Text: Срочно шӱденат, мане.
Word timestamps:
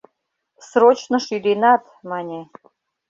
Срочно 0.69 1.17
шӱденат, 1.25 1.83
мане. 2.09 2.41